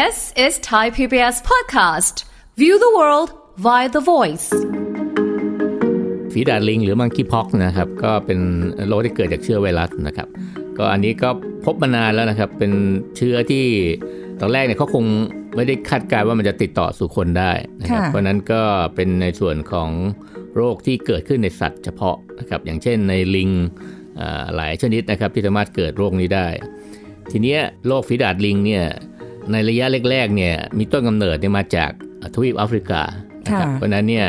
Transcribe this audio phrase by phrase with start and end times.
[0.00, 2.24] This is Thai PBS podcast.
[2.56, 3.28] View the world
[3.66, 4.48] via the voice.
[6.32, 8.38] ฝีดาดลิงหรือมังคีพ็อกนะครับ ก็เป็น
[8.88, 10.28] โรคที่เกิดจากเชื้อไวรัสนะครับ
[10.78, 11.28] ก็อันนี้ก็
[11.64, 12.72] พบมานานแล้วนะครับ เป็น
[13.16, 13.64] เชื้อที่
[14.40, 15.04] ตอนแรกเนี่ยเขาคง
[15.56, 18.62] ไม่ได้คาดการณ์ว่ามันจะติดต่อสู่คนได้นะครับค่ะเพราะฉะนั้นก็
[18.94, 19.90] เป็นในส่วนของ
[20.56, 23.50] โรคที่เกิดขึ้นในสัตว์เฉพาะนะครับ อย่างเช่นในลิง
[24.20, 26.48] อ่าหลายชนิดนะครับที่สามารถเกิดโรคนี้ได้
[27.30, 28.84] ทีเนี้ยโรคฝีดาดลิงเนี่ย
[29.50, 31.90] ในระยะแรกๆเนี่ยมีต้นกำเนิดเนี่ยมาจาก
[32.34, 33.02] ทวีปแอฟริกา
[33.46, 34.26] นะครับค่ะเพราะฉะนั้นเนี่ย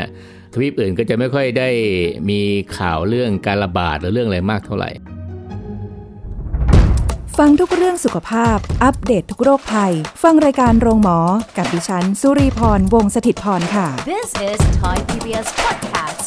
[0.54, 1.68] ทวีปอื่นก็จะไม่ค่อยได้
[2.30, 2.40] มี
[2.78, 4.90] ข่าวเรื่องการระบาดหรือเรื่องอะไรมากเท่าไหร่
[7.38, 9.92] ฟังทุกเรื่องสุขภาพ อัปเดตททุกโรคภัย
[10.22, 11.18] ฟังรายการโรงหมอ
[11.56, 16.23] กับดิฉัน สุรีพร วงศิตพรค่ะ This is Thai PBS podcast.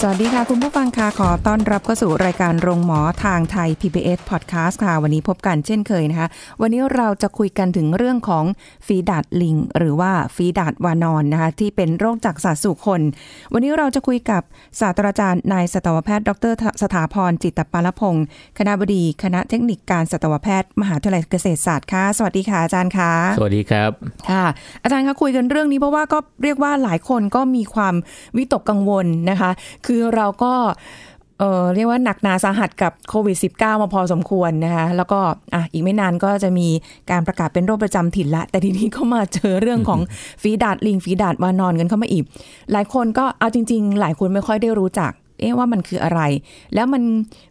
[0.00, 6.28] สวัสดีค่ะ คุณผู้ฟังค่ะขอต้อนรับเข้าสู่รายการโรงหมอทางไทย PBS Podcast ค่ะ วันนี้พบกันเช่นเคยนะคะ
[6.60, 8.44] วันนี้เราจะคุยกันถึงเรื่องของ
[8.86, 13.00] ฝีดาดลิง หรือว่าฝีดาดวานอนนะคะ ที่เป็นโรคจากสัตว์สู่คน
[13.52, 14.42] วันนี้เราจะคุยกับ
[14.80, 18.24] ศาสตราจารย์นายสัตวแพทย์ดร สถาพรจิตปาลพงศ์
[18.58, 23.90] คณะบดีคณะเทคนิคการสัตวแพทย์ มหาวิทยาลัยเกษตรศาสตร์ค่ะสวัสดีค่ะอาจารย์ค่ะสวัสดีครับ
[24.30, 24.44] ค่ะ
[24.82, 27.94] อาจารย์คะคุยกันเรื่องนี้เพราะว่าก็เรียกว่าหลายคนก็มีความ
[28.36, 29.50] วิตกกังวลนะคะ
[29.86, 30.52] คือเราก็
[31.38, 35.20] เออเรียกว่าหนักหนาสาหัสกับโควิด -19 มาพอสมควรนะคะแล้วก็
[35.54, 36.68] อะอีกไม่นานก็จะมี
[37.10, 40.00] การประกาศเป็นโรคประจำถิ่นละ แต่ทีนี้ก็มาเจอเรื่องของ
[40.42, 42.24] ฝีดาดลิงฝีดาดวานอนกันเข้ามาอีก
[42.72, 46.20] หลายคนก็เอาจริง ๆ หลายคนไม่ค่อยได้รู้จักเอ๊ะว่ามันคืออะไร
[46.74, 47.02] แล้วมัน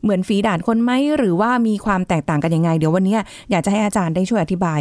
[0.04, 4.80] เหมือนฝีดาดคนไหมหรือว่ามีความแตกต่างกันยังไง เดี๋ยววันเนี้ยอยากจะให้อาจารย์ได้ช่วยอธิบาย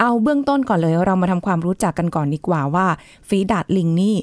[0.00, 2.86] เอาเบื้องต้นก่อนเลยเรามาทำความรู้จักกันก่อนดีกว่าว่า
[3.28, 4.16] ฝีดาดลิงนี่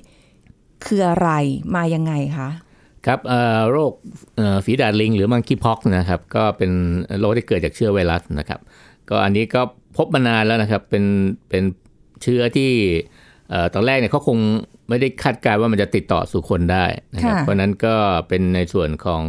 [0.86, 1.30] คืออะไร
[1.76, 2.50] มายังไงคะ
[3.08, 3.92] ครับเอ่อโรค
[4.38, 6.72] เอ่อฝีดาดลิง หรือมังคีพ็อกนะครับ ก็เป็น
[7.20, 8.60] โรคที่เกิดจากเชื้อไวรัสนะครับ
[9.10, 9.62] ก็อันนี้ก็
[9.98, 11.04] พบมานานแล้วนะครับ เป็น
[11.50, 11.64] เป็น
[12.24, 12.72] เชื้อที่
[13.50, 14.38] เอ่อตอนแรกเนี่ยเขาคง
[14.90, 17.96] ไม่ได้คาดการณ์ว่ามันจะติดต่อสู่คนได้นะครับค่ะเพราะฉะนั้นก็
[18.30, 19.24] เป็นในส่วนของ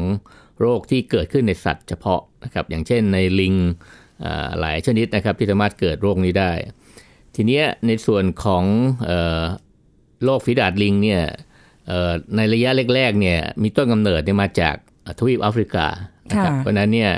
[0.60, 3.54] โรคที่เกิดขึ้นในสัตว์เฉพาะนะครับ อย่างเช่นในลิง
[4.24, 6.52] อ่าหลายชนิดนะครับที่สามารถเกิดโรคนี้ได้
[7.34, 8.64] ทีเนี้ยในส่วนของ
[9.04, 9.42] เอ่อ
[10.24, 11.49] โรคฝีดาดลิงเนี่ยเอ่อ
[12.36, 14.76] ในระยะแรกๆเนี่ยมีต้นกำเนิดเนี่ยมาจาก
[15.18, 15.86] ทวีปแอฟริกา
[16.30, 17.12] นะครับค่ะเพราะฉะนั้นเนี่ย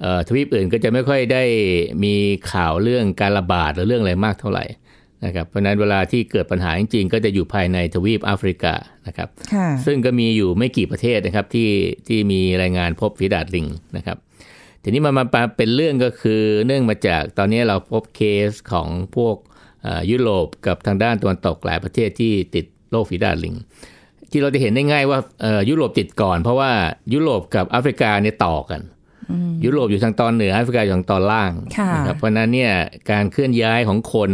[0.00, 1.44] เอ่อทวีปอื่นก็จะไม่ค่อยได้
[2.04, 2.14] มี
[2.52, 4.64] ข่าวเรื่องการระบาดหรือเรื่องอะไรมากเท่าไหร่
[5.24, 8.74] นะครับเพราะฉะนั้นเวลาที่เกิดปัญหาจริงๆ ก็จะอยู่ภายในทวีปแอฟริกา
[9.06, 11.70] นะครับค่ะซึ่งก็มีอยู่ไม่กี่ประเทศนะครับที่
[12.08, 13.66] ที่มีรายงานพบฝีดาดลิง
[13.96, 14.18] นะครับ
[14.82, 15.24] ทีนี้มันมา
[15.56, 19.36] เป็นเรื่องก็คือเนื่องมาจากตอนนี้เราพบเคสของพวก
[19.82, 23.54] เอ่อยุโรปกับทางด้านตะวันตกหลายประเทศที่ติดโรคฝีดาดลิง
[24.32, 26.70] ที่เราจะเห็นได้ง่ายว่าเอ่อยุโรปติดก่อน เพราะว่า
[27.14, 28.80] ยุโรปกับแอฟริกาเนี่ยต่อกัน
[29.64, 32.72] ยุโรปอยู่ทางตอนเหนือแอฟริกาอยู่ทางตอนล่างค่ะนะครับเพราะฉะนั้นเนี่ย
[33.10, 34.32] การเคลื่อนย้ายของคน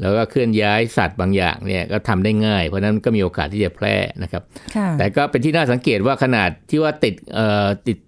[0.00, 4.42] แล้วก็เคลื่อนย้ายสัตว์บางอย่างเนี่ยก็ทำได้ง่าย เพราะฉะนั้นก็มีโอกาสที่จะแพร่นะครับ
[4.76, 7.98] ค่ะแต่ก็เป็นที่น่าสังเกตว่าขนาดที่ว่าติดเอ่อติด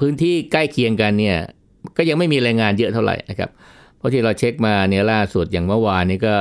[0.00, 1.38] พื้นที่ใกล้เคียงกันเนี่ย
[1.96, 3.50] ก็ยังไม่มีรายงานเยอะเท่าไหร่นะครับ
[3.98, 6.34] เพราะที่เราเช็คมาเนี่ยล่าสุดอย่างเมื่อวานนี้ก็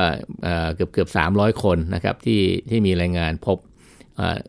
[0.43, 3.68] เอ่อเกือบเกือบสามร้อยคนนะครับที่ที่มีรายงานพบเอ่อ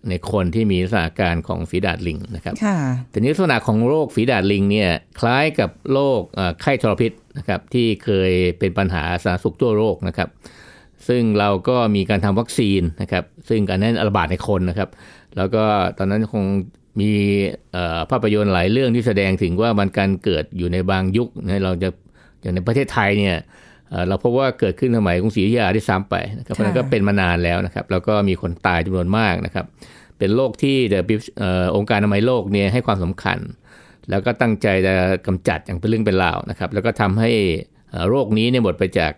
[0.08, 2.78] ในคนที่มีลักษณะอาการของฝีดาดลิงนะครับค่ะ
[3.10, 10.28] แต่นี้ลักษณะของโรคฝีดาดลิงเนี่ยคล้ายกับโรคเอ่อไข้ทรพิษนะครับที่เคยเป็นปัญหาสาธารณสุขทั่วโลกนะครับ
[11.08, 14.88] ซึ่งเราก็มีการทำวัคซีนนะครับ ซึ่งการนั้นระบาดในคนนะครับ
[15.36, 15.64] แล้วก็
[15.98, 16.44] ตอนนั้นคง
[17.00, 17.12] มี
[17.72, 21.88] เอ่อภาพยนตร์หลายเรื่องที่แสดงถึงว่ามันการเกิดอยู่ในบางยุคนะเราจะ
[22.40, 23.36] อย่างในประเทศไทยเนี่ย
[23.90, 29.64] เอ่อเราพบว่าเกิดขึ้นสมัยกรุงศรีอยุธยาที่ซ้ำไปนะครับเพราะฉะนั้นก็เป็นมานานแล้วนะครับ แล้วก็มีคนตายจำนวนมากนะครับ
[30.18, 33.38] เป็นโรคที่ WHO เอ่อองค์การอนามัยโลกเนี่ยให้ความสำคัญ
[34.10, 34.94] แล้วก็ตั้งใจจะ
[35.26, 37.30] กำจัดอย่างเป็นเรื่องเป็นราวนะครับ แล้วก็ทำให้
[37.90, 39.12] เอ่อโรคนี้เนี่ยหมดไปจาก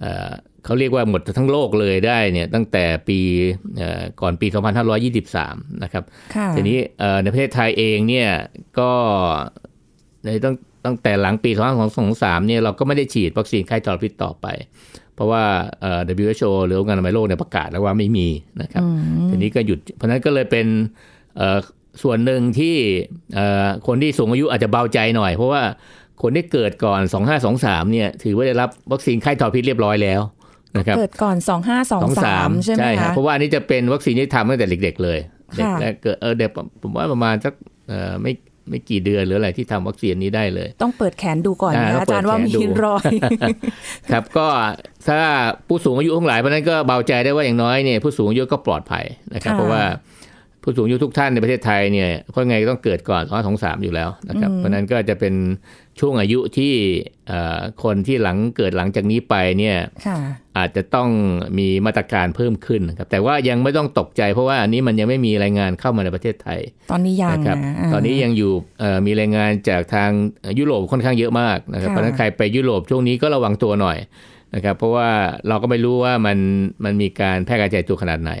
[0.00, 0.30] เอ่อ
[0.64, 3.18] เขาเรียกว่าหมดทั้งโลกเลยได้เนี่ยตั้งแต่ปี
[3.78, 4.46] เอ่อก่อนปี
[5.14, 8.30] 2523 นะครับค่ะทีนี้เอ่อในประเทศไทยเองเนี่ย
[8.78, 8.92] ก็
[10.24, 11.50] ในตั้งตั้งแต่หลังปี
[11.98, 14.46] 2523เนี่ยเราก็ไม่ได้ฉีดวัคซีนไข้ทรพิษต่อไป
[15.14, 15.44] เพราะว่า
[15.80, 18.28] เอ่อ WHO หรือองค์การอนามัยโลกเนี่ยประกาศแล้วว่าไม่มี
[18.62, 18.82] นะครับ
[19.30, 20.66] ทีนี้ก็หยุด เพราะฉะนั้นก็เลยเป็น
[21.36, 21.58] เอ่อ
[22.02, 22.76] ส่วนหนึ่งที่
[23.34, 25.62] เอ่อคนที่สูงอายุอาจจะเบาใจหน่อย เพราะว่า
[26.22, 27.00] คนที่เกิดก่อน
[27.46, 30.20] 2523เนี่ยถือว่าได้รับวัคซีนไข้ทรพิษเรียบร้อยแล้ว
[30.78, 31.36] นะครับเกิดก่อน
[32.00, 35.18] 2523 ใช่ไหมใช่ครับคะเพราะว่าอันนี้จะเป็นวัคซีนที่ทำตั้งแต่เด็ก ๆ เลย
[35.56, 36.50] เด็กค่ะแรกเกิดเออเด็ก
[36.82, 37.54] ผมว่าประมาณสัก
[37.88, 38.32] เอ่อไม่
[38.70, 43.12] ไม่กี่เดือนหรืออะไรที่ทำวัคซีนนี้ได้เลย ต้องเปิดแขนดูก่อนอ่านะต้องอาจารย์เปิดว่าแขนมีดูรอย
[44.10, 44.46] ครับก็
[45.08, 45.20] ถ้า
[45.68, 49.04] ผู้สูงอายุทั้งหลายเพราะฉะนั้นก็เบาใจได้ว่าอย่างน้อยเนี่ยผู้สูงอายุก็ปลอดภัย
[49.34, 49.82] นะครับค่ะเพราะว่า
[50.68, 55.34] ผผู้สูงอายุทุกท่านในประเทศไทยเนี่ยเพราะไงก็ต้องเกิดก่อน2 2 3อยู่แล้วนะครับ เพราะนั้นก็จะเป็น
[56.00, 56.74] ช่วงอายุที่
[57.84, 59.76] คนที่หลังเกิดหลังจากนี้ไปเนี่ย
[60.58, 61.08] อาจจะต้อง
[61.58, 66.60] มีมาตรการเพิ่มขึ้นนะครับ แต่ว่ายังไม่ต้องตกใจเพราะว่าอันนี้มันยังไม่มีรายงานเข้ามาในประเทศไทย
[66.90, 67.56] ตอนนี้ยังนะ
[67.92, 68.52] ตอนนี้ยังอยู่
[69.06, 70.10] มีรายงานจากทาง
[70.58, 73.98] ยุโรปค่อนข้างเยอะมากนะครับเพราะนั้นใครไปยุโรปช่วงนี้ก็ระวังตัวหน่อย
[74.54, 75.10] นะครับ เพราะว่า
[75.48, 76.38] เราก็ไม่รู้ว่ามัน
[76.84, 78.32] มันมีการแพร่กระจายตัวขนาดไหน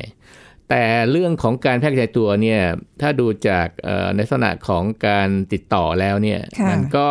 [0.70, 2.60] แต่เรื่องของการแพร่กระจายตัวเนี่ย
[3.00, 3.66] ถ้าดูจาก
[4.14, 7.08] ในลักษณะของการติดต่อแล้วเนี่ยมันก็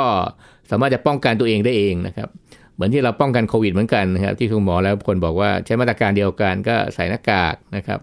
[0.69, 2.30] สามารถจะป้องกันตัวเองได้เองนะครับ
[2.74, 8.00] เหมือนที่เราป้องกันโควิดเหมือนกันนะครับที่คุณหมอแล้วคนบอกว่าใช้มาตรการเดียวกันก็ใส่หน้ากากนะครับ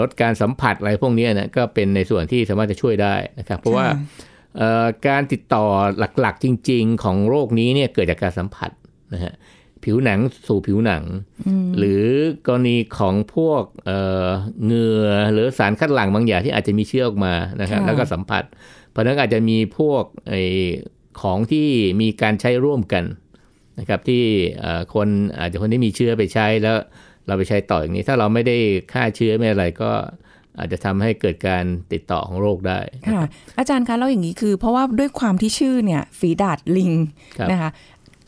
[0.00, 3.86] ลดการสัมผัสอะไรพวกนี้นะก็เป็นในส่วนที่สามารถจะช่วยได้นะครับเพราะว่า
[5.08, 5.64] การติดต่อ
[6.20, 8.70] หลักๆจริง ๆ ของโรคนี้เนี่ยเกิดจากการสัมผัส
[9.14, 9.34] นะฮะ
[9.88, 11.04] ผิวหนังสู่ผิวหนัง
[11.78, 12.04] หรือ
[12.46, 13.62] กรณีของพวก
[14.64, 18.44] เหงื่อหรือสารคัดหลั่งบางอย่างที่อาจจะมีเชื้อออกมานะครับแล้วก็สัมผัส
[18.90, 20.34] เพราะนั้นอาจจะมีพวกอ
[21.22, 21.68] ของที่
[22.00, 23.04] มีการใช้ร่วมกัน
[23.78, 24.24] นะครับที่
[24.94, 25.08] คน
[25.38, 26.76] อาจจะคนที่มีเชื้อไปใช้แล้ว
[27.26, 28.56] เราไปใช้ต่ออย่างนี้ ถ้าเราไม่ได้
[28.92, 29.92] ฆ่าเชื้อไม่อะไรก็
[30.58, 33.24] อาจจะทำให้เกิดการติดต่อของโรคได้ค่ะ
[33.58, 36.92] อาจารย์คะแล้วอย่างนี้คือ เพราะว่าด้วยความที่ชื่อเนี่ยฝีดาดลิง
[37.52, 37.70] นะคะ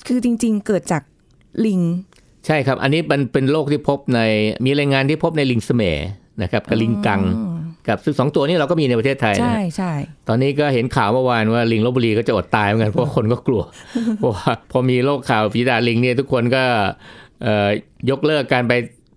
[0.06, 1.03] คือจริง ๆ เกิดจาก
[1.67, 1.81] ลิง
[2.47, 4.20] ใช่ครับ อันนี้มันเป็นโรคที่พบใน
[4.64, 5.82] มีรายงานที่พบในลิงสเม
[6.43, 7.20] นะครับกับลิงกัง
[7.88, 9.93] กับซึ่งสองตัวนี้เราก็มีในประเทศไทยใช่ใช่
[10.29, 13.62] ตอนนี้ก็เห็นข่าวเมื่อวานว่าลิงลบบุรีก็จะอดตายเหมือนกันเพราะคนก็กลัว
[14.19, 16.64] เพราะว่าพอมีโรคข่าวฝีดาลิงเนี่ยทุกคนก็
[18.11, 18.73] ยกเลิกการไป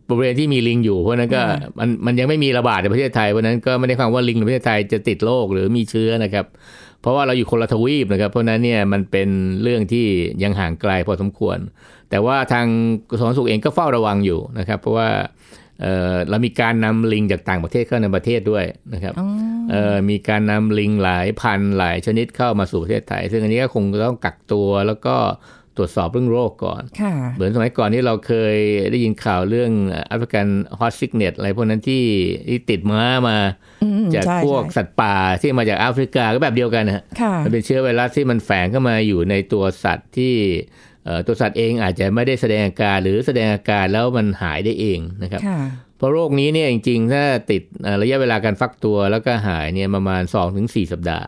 [0.10, 1.42] บริเวณที่มีลิงอยู่เพราะนั้นก็
[1.80, 6.46] มันมันยังไม่มีระบาดในประเทศไทยเพราะนั้นก็ไม่ได้ฟังว่าลิงในประเทศไทยจะติดโรคหรือมีเชื้อนะครับ
[7.04, 9.30] เพราะว่าเราอยู่คนละทวีปนะครับ เพราะนั้นเนี่ยมันเป็น
[9.64, 10.08] เรื่องที่
[10.44, 11.58] ยังห่างไกลพอสมควร
[12.10, 12.66] แต่ว่าทาง
[13.10, 15.10] กระทรวงสุขเองก็เฝ้าระวังอยู่นะครับ เพราะว่า
[16.30, 19.14] เรามีการนำลิงจากต่างประเทศเข้าในประเทศด้วยนะครับ
[20.10, 25.16] มีการนำลิงหลายพันหลายชนิดเข้ามาสู่ประเทศไทย ซึ่งอันนี้ก็คงต้องกักตัวแล้วก็
[25.78, 26.82] ตรวจสอบเรื่องโรคก่อน
[27.36, 28.56] เหมือนสมัยก่อนที่เราเคย
[28.92, 29.72] ได้ยินข่าวเรื่อง
[30.08, 30.48] แอฟริกัน
[30.80, 32.06] ฮอตซิกเนตอะไรพวกนั้นที่
[32.50, 33.38] ที่ติดม้ามา
[34.16, 37.04] จากพวกสัตว์ป่าที่มาจากแอฟริกาก็แบบเดียวกันนะ
[37.44, 40.36] มันเป็นเชื้อไวรัสที่มันแฝงเข้ามาอยู่ในตัวสัตว์ที่
[41.28, 45.42] ตัวสัตว์เองอาจจะไม่ได้แสดงอาการหรือแสดงอาการแล้วมันหายได้เองนะครับ
[45.98, 47.62] เพราะโรคนี้เนี่ยจริงๆ ถ้าติด
[48.02, 50.22] ระยะเวลาการฟักตัวแล้วก็หายเนี่ยประมาณ
[50.58, 51.28] 2-4 สัปดาห์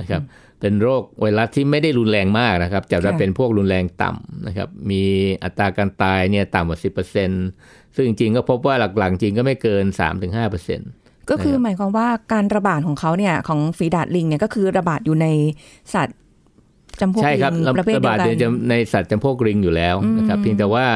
[0.00, 0.22] นะครับ
[0.62, 5.02] เป็นโรคไวรัสที่ไม่ได้รุนแรงมากนะครับจะเป็นพวกรุนแรงต่ำนะครับ มี
[5.44, 7.30] อัตราการตายเนี่ยต่ำกว่าสิบเปอร์เซ็น
[7.94, 10.80] ซึ่งจริงก็พบว่าหลักๆจริงก็ไม่เกินสามถึงห้าเปอร์เซ็น
[11.30, 15.26] ก็คือหมายความว่าการระบาดของเขาเนี่ยของฝีดาดลิงเนี่ยก็คือระบาดอยู่ใน
[15.94, 16.18] สัตว์
[17.00, 17.42] จำพวกลิง
[17.78, 20.86] ประเภทเดียวกันในสัตว์จำพวกลิงอยู่แล้วนะครับ เพียงแต่ว่า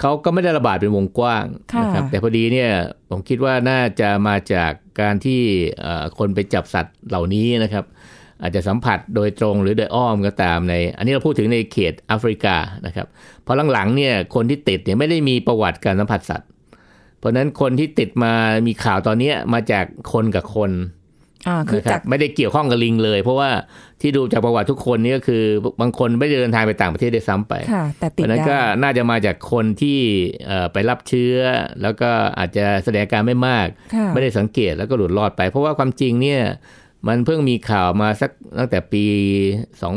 [0.00, 1.44] เขาก็ไม่ได้ระบาดเป็นวงกว้าง
[1.82, 2.70] นะครับ แต่พอดีเนี่ย
[3.10, 5.40] ผมคิดว่าน่าจะมาจากการที่
[6.18, 7.84] คนไปจับสัตว์เหล่านี้นะครับ
[8.42, 12.56] อาจจะสัมผัสโดยตรงหรือโดยอ้อมก็ตามใน อันนี้เราพูดถึงในเขตแอฟริกา
[12.86, 13.06] นะครับ
[13.42, 16.48] เพราะหลังๆเนี่ยคนที่ติดเนี่ยไม่ได้มีประวัติการสัมผัสสัตว์
[17.18, 18.32] เพราะนั้นคนที่ติดมา
[18.66, 20.72] มีข่าวตอนนี้มาจากคนกับคน
[21.48, 23.50] อ่าคือจากไม่ได้เกี่ยวข้องกับลิงเลย เพราะว่า
[24.00, 25.42] ที่ดูจากประวัติทุกคนนี่ก็คือ
[25.80, 29.98] บางคนไม่ได้เดินทางไปต่างประเทศได้ซ้ำไปค่ะแต่ติดนั้นก็น่าจะมาจากคนที่
[30.72, 31.36] ไปรับเชื้อ
[31.82, 33.66] แล้วก็อาจจะแสดงการไม่มาก
[34.14, 36.42] ไม่ได้สังเกตแล้วก็หลุดรอดไป เพราะว่าความจริงเนี่ย
[37.08, 39.04] มันเพิ่งมีข่าวมาสักตั้งแต่ปี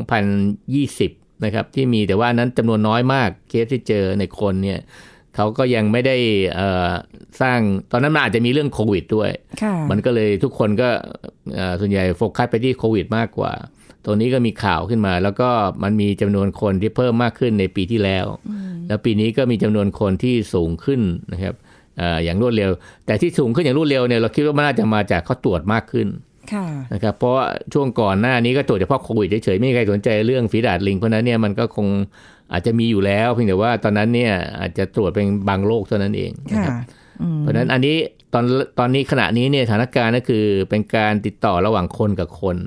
[0.05, 4.79] 2020 นะครับ ที่มีแต่ว่านั้นจำนวนน้อยมากเคสที่เจอในคนเนี่ย
[5.35, 6.17] เขาก็ยังไม่ได้
[7.41, 7.59] สร้าง
[7.91, 9.29] ตอนนั้นมันอาจจะมีเรื่องโควิดด้วย
[9.91, 10.89] มันก็เลยทุกคนก็
[11.79, 13.51] ส่วนใหญ่โฟกัสไปที่โควิดมากกว่า
[14.05, 15.49] ตัวนี้ก็มีข่าวขึ้นมา แล้วก็
[15.83, 18.25] มันมีจำนวนคนที่เพิ่มมากขึ้นในปีที่แล้ว
[18.87, 21.01] แล้วปีนี้ก็มีจำนวนคนที่สูงขึ้น
[21.33, 21.55] นะครับ
[22.23, 22.71] อย่างรวดเร็ว
[23.05, 26.07] แต่ที่สูงขึ้นอย่างรวดเร็วเนี่ยเราคิดว่ามันน่าจะมาจากเขาตรวจมากขึ้น
[26.93, 27.35] นะครับเพราะ
[27.73, 31.87] ช่วงก่อนหน้านี้ก็ตรวจเฉพาะโควิดเฉยๆไม่มีใครสนใจเรื่องฝีดาดลิง เพราะนั้นเนี่ยมันก็คง
[32.51, 36.75] อาจจะมีอยู่แล้วเพียงแต่ว่าตอนนั้นเนี่ยอาจจะตรวจเป็นบางโรคเท่านั้นเองนะครับ
[37.39, 37.95] เพราะนั้นอันนี้
[38.33, 38.45] ตอน
[38.79, 42.57] ตอนนี้ขณะนี้เนี่ยสถานการณ์ก็คือเป็นการติดต่อระหว่างคนกับคน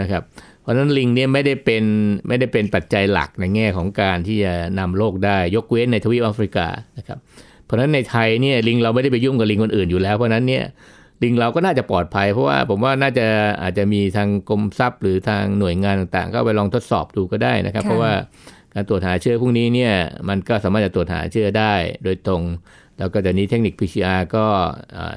[0.00, 0.22] นะครับ
[0.62, 1.84] เพราะนั้นลิงเนี่ยไม่ได้เป็น
[2.28, 6.66] ไม่ได้เป็นปัจจัยหลักในแง่ของการที่จะนำโรคได้ยกเว้นในทวีปแอฟริกา
[6.98, 7.18] นะครับ
[7.64, 10.64] เพราะฉะนั้นในไทยเนี่ยลิงเราไม่ได้ไปยุ่งกับลิงคนอื่นอยู่แล้ว เพราะนั้นเนี่ย
[11.22, 13.26] ลิงเราก็น่าจะปลอดภัย เพราะว่าผมว่าน่าจะ
[13.62, 18.12] อาจจะมีทางกรมทรัพย์ หรือทางหน่วยงานต่างๆ ก็ไปลองทดสอบดูก็ได้นะครับ เพราะว่า
[18.74, 19.94] การตรวจหาเชื้อพวกนี้เนี่ย
[20.28, 21.74] มันก็สามารถจะตรวจหาเชื้อได้
[22.04, 22.42] โดยตรง
[22.98, 24.44] แล้วก็จะนี้เทคนิค PCR ก็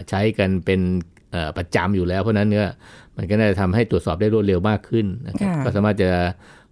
[0.10, 0.82] ใช้กันเป็น
[1.58, 2.70] ประจำอยู่แล้วเพราะนั้นเนี่ย
[3.18, 6.10] มันก็น่าจะทำให้ตรวจสอบได้รวดเร็วมากขึ้นนะครับก็สามารถจะ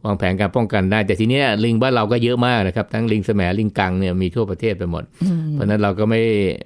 [0.06, 5.04] วางแผนการป้องกันได้ แต่ทีเนี้ยลิงบ้านเราก็เยอะมากนะครับ ทั้งลิงแสมลิงกังเนี่ยมีทั่วประเทศไปหมด
[5.52, 6.22] เพราะฉะนั้นเราก็ไม่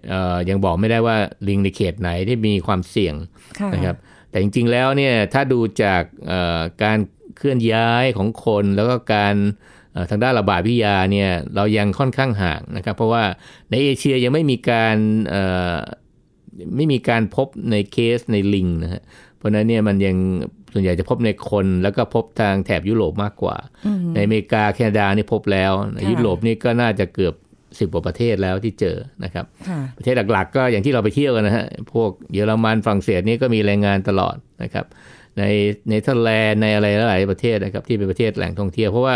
[0.10, 3.16] เอ่อยังบอกไม่ได้ว่าลิงในเขตไหนที่มีความเสี่ยง
[3.60, 3.96] ค่ะนะครับ
[4.30, 6.98] แต่จริงๆแล้วเนี่ยถ้าดูจากเอ่อการ
[7.38, 9.36] เคลื่อนย้ายของคนแล้วก็การ
[9.94, 13.24] เอ่อทางด้านระบาดวิทยาเนี่ยเรายังค่อนข้างห่างนะครับ เพราะว่า
[13.70, 14.98] ในเอเชียยังไม่มีการ
[15.30, 15.76] เอ่อ
[16.76, 19.02] ไม่มีการพบในเคสในลิงนะฮะ
[19.38, 20.18] เพราะฉะนั้นเนี่ยมันยัง
[20.76, 23.58] ส่วนใหญ่จะพบในคนแล้วก็พบทางแถบยุโรปมากกว่า
[24.16, 27.34] ในอเมริกาแคนาดานี่พบแล้วในค่ะยุโรปนี่ก็น่าจะเกือบ
[27.80, 34.86] สิบกว่าประเทศแล้วที่เจอนะครับค่ะประเทศหลักๆ ก็อย่างที่เราไปเที่ยวกันนะฮะ พวกเยอรมันฝรั่งเศสนี่ก็มีรายงานตลอดนะครับ
[35.40, 35.44] ใน
[35.88, 39.16] เนเธอร์แลนด์ในอะไรหลายๆประเทศนะครับที่เป็นประเทศแหล่งท่องเที่ยว เพราะว่า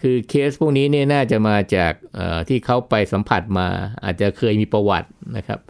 [0.00, 3.68] คือเคสพวกนี้เนี่ยน่าจะมาจากเอ่อที่เขาไปสัมผัสมา
[4.04, 5.60] อาจจะเคยมีประวัตินะครับ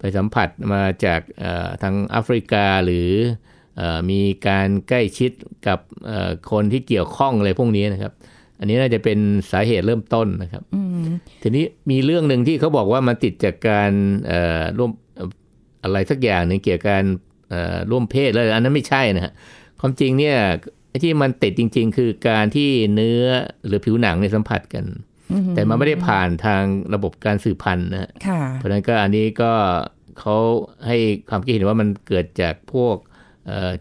[0.00, 3.45] ไปสัมผัสมาจากเอ่อทางแอฟริกาหรือเอ่อ
[4.10, 5.30] มีการใกล้ชิด
[5.66, 8.12] กับเอ่อคนที่เกี่ยวข้องอะไรพวกนี้นะครับ
[8.58, 9.18] อันนี้น่าจะเป็น
[9.52, 10.62] สาเหตุเริ่มต้นนะครับ
[11.42, 13.92] ทีนี้มีเรื่องหนึ่งที่เขาบอกว่ามันติดจากการ
[14.26, 15.28] เอ่อร่วมเอ่อ
[15.84, 17.04] อะไรสักอย่างหนึ่งเกี่ยวกับการ
[17.50, 19.32] เอ่อร่วมเพศแล้วอันนั้นไม่ใช่นะฮะ
[19.80, 20.36] ความจริงเนี่ย
[20.88, 23.24] ไอ้ที่มันติดจริง ๆ คือการที่เนื้อ
[23.66, 24.84] หรือผิวหนังเนี่ยสัมผัสกัน
[25.54, 26.64] แต่มันไม่ได้ผ่านทาง
[26.94, 29.52] ระบบการสืบพันธุ์นะฮะค่ะเพราะฉะนั้นก็อันนี้ก็
[30.18, 30.36] เขา
[30.86, 30.96] ให้
[31.28, 33.15] ความคิดเห็นว่ามันเกิดจากพวกเอ่อ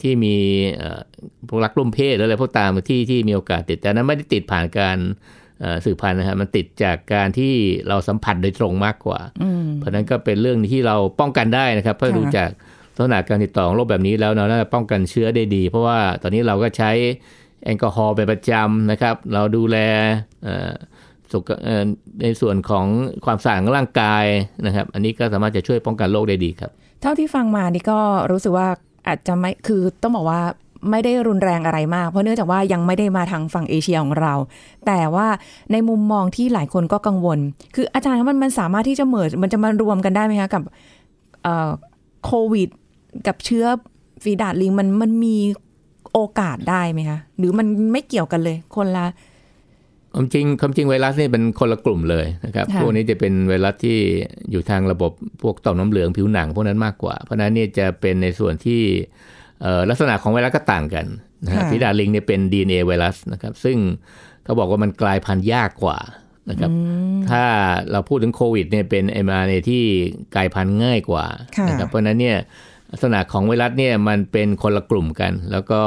[0.02, 0.36] ที่มี
[0.78, 1.02] เอ่อ
[1.48, 4.98] พวกรักร่วมเพศหรืออะไรพวกตามที่ที่มีโอกาสติดแต่นั้นไม่ได้ติดผ่านการ
[5.62, 7.54] เอ่อสืบพันธุ์นะฮะมันติดจากการที่
[7.88, 9.20] เราสัมผัสโดยตรงมากกว่า
[9.78, 12.50] เพราะฉะนั้นก็เป็นเรื่องที่เราป้องกันได้นะครับเพราะค่ะดูจาก
[12.96, 16.92] ลักษณะการติดต่อของโรคแบบนี้แล้วเราน่าจะป้องกันเชื้อได้ดี เพราะว่าตอนนี้เราก็ใช้
[17.64, 19.78] แอลกอฮอล์เป็นประจำนะครับ เราดูแล
[20.44, 20.72] เอ่อ
[21.32, 21.84] สุขเอ่อ
[22.22, 22.86] ในส่วนของ
[23.26, 24.26] ความสะอาดของร่างกาย
[24.66, 28.00] นะครับ อันนี้ก็สามารถจะช่วยป้องกันโรคได้ดีครับ เท่าที่ฟังมานี่ก็
[28.32, 28.68] รู้สึกว่า
[29.08, 30.42] อาจจะไม่คือต้องบอกว่า
[30.92, 34.34] ไม่ได้รุนแรงอะไรมาก เพราะเนื่องจากว่ายังไม่ได้มาทางฝั่งเอเชียของเรา
[34.88, 35.28] แต่ว่า
[35.72, 37.40] ในมุมมองที่หลายคนก็กังวล
[37.76, 40.64] คืออาจารย์มันมันสามารถที่จะเหมิดมันจะมารวมกันได้ไหมคะกับ
[42.26, 42.70] โควิด
[43.28, 43.66] กับเชื้อ
[44.24, 45.38] ฝีดาดลิงมันมันมี
[46.14, 49.06] โอกาสได้ไหมคะหรือมันไม่เกี่ยวกันเลย คนละ
[50.16, 53.98] ความจริงความจริงไวรัสนี่เป็นคนละกลุ่มเลยนะครับค่ะพวกนี้จะเป็นไวรัสที่
[54.52, 58.82] อยู่ทางระบบพวกต่อมน้ำเหลืองผิวหนังพวกนั้นมากกว่า เพราะฉะนั้นเนี่ยจะเป็นในส่วนที่
[59.62, 61.06] เอ่อลักษณะของไวรัสก็ต่างกัน
[61.44, 63.78] นะฮะค่ะฟีดาดลิงเนี่ยเป็น DNA ไวรัสนะครับ ซึ่ง
[64.44, 66.00] เขาบอกว่ามันกลายพันธุ์ยากกว่า
[66.50, 66.72] นะครับ
[67.30, 67.44] ถ้า
[67.92, 69.84] เราพูดถึงโควิดเนี่ยเป็น mRNA ที่
[70.36, 71.26] กลายพันธุ์ง่ายกว่า
[71.58, 72.38] ค่ะนะครับเพราะฉะนั้นเนี่ย
[72.92, 75.82] ลักษณะของไวรัสเนี่ยมันเป็นคนละกลุ่มกัน แล้วก็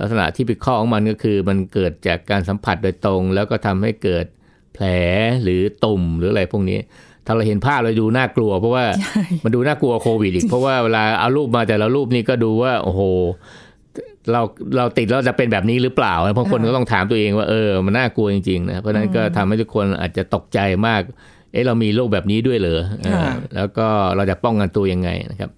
[0.00, 4.26] ลักษณะที่เป็นข้อของมันก็คือ มันเกิดจากการสัมผัสโดยตรง แล้วก็ทำให้เกิด
[4.74, 4.86] แผล
[5.42, 6.78] หรือตุ่มหรืออะไรพวกนี้
[7.26, 8.84] ถ้าเราเห็นภาพเราดูน่ากลัว เพราะว่า
[9.44, 13.00] มันดูน่ากลัวโควิดอีก เพราะว่าเวลาเอารูปมาแต่ละรูปนี่ก็ดูว่าโอ้โห
[14.32, 14.40] เรา
[14.76, 21.02] เราติดแล้วจะเป็นแบบนี้หรือเปล่าเพราะคนก็ต้องถามตัวเองว่าเออมันน่ากลัวจริงๆนะเพราะฉะนั้นก็ทำให้ทุกคนอาจจะตกใจมาก
[21.52, 25.50] เอ๊ะเรามีโรคแบบนี้ด้วยเหรอเออค่ะแล้วก็เราจะป้องกันตัวยังไงนะครับ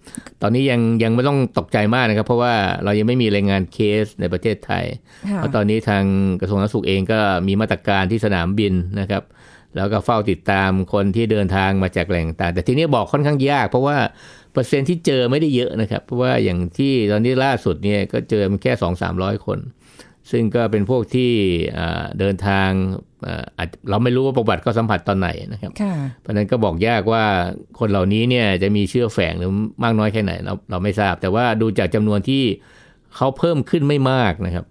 [0.42, 4.84] ตอนนี้ยังยังไม่ต้องตกใจมากนะครับ เพราะว่าเรายังไม่มีรายงานเคสในประเทศไทย
[5.30, 6.04] ค่ะเพราะตอนนี้ทาง
[6.40, 9.22] กระทรวงสาธารณสุขเองก็มีมาตรการที่สนามบินนะครับ
[9.76, 13.98] แล้วก็เฝ้าติดตามคนที่เดินทางมาจากแหล่งต่าง แต่ทีนี้บอกค่อนข้างยาก เพราะว่า
[14.52, 19.58] เปอร์เซ็นต์ที่เจอไม่ได้เยอะนะครับ เพราะว่าอย่างที่ตอนนี้ล่าสุดเนี่ยก็เจอมันแค่สองสามร้อยคน
[20.30, 21.32] ซึ่งก็เป็นพวกที่
[21.78, 22.70] อ่าเดินทาง
[23.26, 27.24] อ่าอาจเราไม่รู้ว่าประวัติเขาสัมผัสตอนไหนนะครับค่ะเพราะฉะนั้นก็บอกยากว่า
[27.78, 29.50] คนเหล่านี้เนี่ยจะมีเชื้อแฝงหรือ
[29.82, 32.42] มากน้อยแค่ไหนเราเราไม่ทราบ แต่ว่าดูจากจำนวนที่
[33.16, 34.64] เขาเพิ่มขึ้นไม่มากนะครับ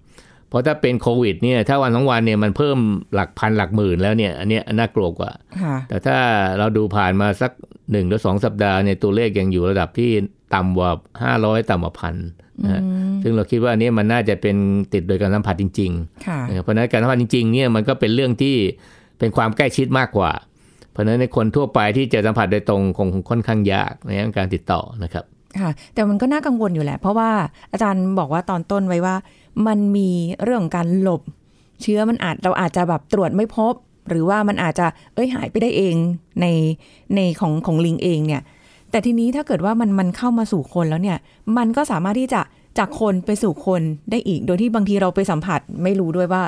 [0.50, 2.78] เพราะถ้าเป็นโควิดเนี่ยถ้าวันสองวันเนี่ยมันเพิ่ม
[3.14, 5.32] หลักพันหลักหมื่นแล้วเนี่ยอันเนี้ยน่ากลัวกว่า
[5.64, 6.18] ค่ะแต่ถ้า
[6.60, 7.52] เราดูผ่านมาสัก
[7.92, 10.12] หนึ่งหรือสองสัปดาห์เนี่ยตัวเลขยังอยู่ระดับที่
[10.54, 10.90] ต่ำกว่า
[11.24, 12.16] ห้าร้อยต่ำกว่าพัน
[12.64, 12.82] นะฮะ
[13.24, 14.56] ซึ่งเราคิดว่าอันนี้มันน่าจะเป็น
[14.94, 18.56] ติดโดยการสัมผัสจริงๆค่ะนะครับเพราะฉะนั้นการสัมผัสจริงๆเนี่ยมันก็เป็นเรื่องที่
[19.20, 20.32] เป็นความใกล้ชิดมากกว่า
[20.92, 25.24] เพราะฉะนั้นในคนทั่วไปที่จะสัมผัสโดยตรงคงค่อนข้างยากในเรื่องการติดต่อนะครับ
[25.60, 27.32] ค่ะแต่มันก็น่ากังวลอยู่แหละ เพราะว่า
[27.72, 29.16] อาจารย์บอกว่าตอนต้นไว้ว่า
[29.68, 30.10] มันมี
[30.44, 31.22] เรื่องของการหลบ
[31.82, 33.74] เชื้อมันอาจเราอาจจะแบบตรวจไม่พบ
[34.10, 35.96] หรือว่ามันอาจจะเอ้ยหายไปได้เอง
[36.42, 36.46] ใน
[37.16, 38.42] ในของของลิงเองเนี่ย
[38.94, 41.18] แต่ทีนี้ถ้าเกิดว่ามันมันเข้ามาสู่คนแล้วเนี่ย
[41.58, 42.42] มันก็สามารถที่จะ
[42.80, 43.82] จากคนไปสู่คน
[44.12, 46.44] ได้อีก โดยที่บางทีเราไปสัมผัสไม่รู้ด้วยว่า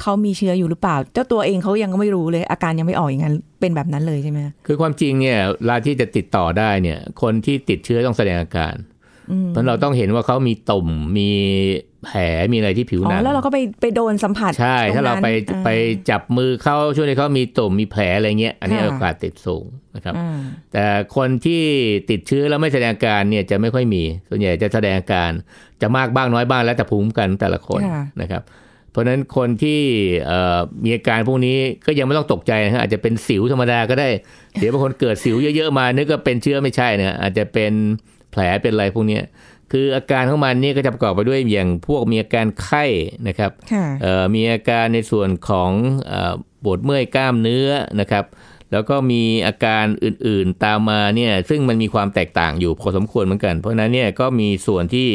[0.00, 8.74] เขามีเชื้ออยู่หรือเปล่า เจ้าตัวเองเขายังไม่รู้เลย อาการยังไม่ออกอย่างนั้น เป็นแบบนั้นเลยใช่ไหมคะคือความจริงเนี่ยเวลาที่จะติดต่อได้เนี่ย คนที่ติดเชื้อต้องแสดงอาการ
[9.48, 10.88] เพราะเราต้องเห็นว่าเขามีตุ่ม
[11.18, 11.30] มี
[12.04, 12.20] แผล
[12.52, 15.70] มีอะไรที่ผิวอ๋หนัองแล้วเราก็ไปไปโดนสัมผัสใช่ตงถ้าเรานั้นไปอ่ไป
[16.10, 19.64] จับมือเขาช่วยให้เขามีตุ่มมีแผลอะไรเงี้ย อันนี้ค่ะโอกาสติดสูง
[19.96, 20.40] นะครับอ่า
[20.72, 20.84] แต่
[21.16, 21.62] คนที่
[22.10, 25.30] ติดเชื้อแล้วไม่แสดงอาการเนี่ยจะไม่ค่อยมี ส่วนใหญ่จะแสดงอาการ
[25.82, 28.42] จะมากบ้างน้อยบ้างแล้วแต่ภูมิคุ้มกันแต่ละคนค่ะนะครับ
[28.90, 29.80] เพราะฉะนั้นคนที่
[30.26, 34.08] เอ่อมีอาการพวกนี้ก็ยังไม่ต้องตกใจนะฮะอาจจะเป็นสิวธรรมดาก็ได้
[34.58, 37.72] เดี๋ยวบางคนเกิดสิวเยอะๆมานึกว่าเป็นเชื้อไม่ใช่นะอาจจะเป็น
[38.32, 39.24] แผลเป็นอะไรพวกเนี้ย
[39.72, 42.84] คืออาการของมันนี่ก็จะประกอบไปด้วยอย่างพวกมีอาการไข้
[43.28, 45.70] นะครับค่ะเอ่อมีอาการในส่วนของ
[46.06, 46.34] เอ่อ
[46.64, 47.68] ปวดเมื่อยกล้ามเนื้อ
[48.00, 48.24] นะครับ
[48.72, 55.08] แล้วก็มีอาการอื่นๆตามมาเนี่ยซึ่งมันมีความแตกต่างอยู่พอสมควรเหมือนกัน เพราะฉะนั้นเนี่ยก็มีส่วนที่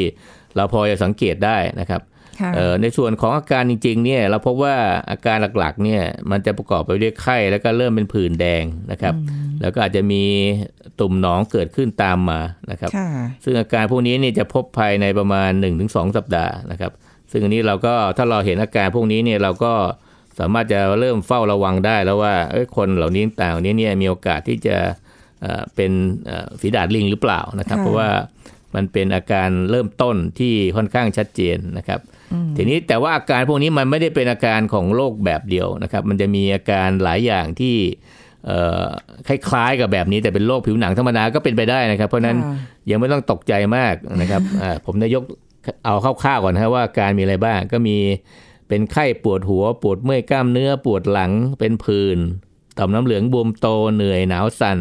[0.56, 2.17] เราพอจะสังเกตได้นะครับค่ะเอ่อ
[2.82, 4.76] ในส่วนของอาการจริงๆเนี่ยเราพบว่า
[5.10, 9.14] อาการหลักๆเนี่ยมันจะประกอบไปด้วยไข้แล้วก็เริ่มเป็นผื่นแดงนะครับ
[9.62, 10.24] แล้วก็อาจจะมี
[11.00, 12.40] ตุ่มหนองเกิดขึ้นตามมา
[12.72, 13.10] นะครับค่ะ
[13.44, 15.52] ซึ่งอาการพวกนี้เนี่ยจะพบภายในประมาณ
[15.84, 16.92] 1-2 สัปดาห์นะครับ
[17.32, 19.74] ซึ่งอันนี้เราก็ถ้าเราเห็นอาการพวกนี้เนี่ยเราก็
[20.40, 24.78] สามารถจะเริ่มเฝ้าระวังได้แล้วว่าเอ้ยคนเหล่านี้ต่างเหล่านี้เนี่ยมีโอกาสที่จะ
[25.42, 25.92] เอ่อเป็น
[26.26, 28.10] เอ่อฝีดาดลิงหรือเปล่านะครับค่ะเพราะว่า
[28.76, 32.00] มันเป็นอาการเริ่มต้นที่ค่อนข้างชัดเจนนะครับ
[32.58, 37.76] ทีนี้แต่ว่าอาการพวกนี้มันไม่ได้เป็นอาการของโรคแบบเดียวนะครับ มันจะมีอาการหลายอย่างที่
[38.46, 38.86] เอ่อ
[39.28, 42.56] คล้ายๆกับแบบนี้แต่เป็นโรคผิวหนังธรรมดาก็เป็นไปได้นะครับ เพราะฉะนั้นค่ะ
[42.90, 45.24] ยังไม่ต้องตกใจมากนะครับอ่าผมจะยก
[45.86, 47.98] เอาคร่าวๆก่อนนะครับว่าอาการมีอะไรบ้างก็มี
[48.68, 52.18] เป็นไข้ปวดหัว ปวดเมื่อยกล้ามเนื้อ ปวดหลังเป็นผื่น
[52.78, 54.80] ต่อมน้ำเหลืองบวมโตเหนื่อยหนาวสั่น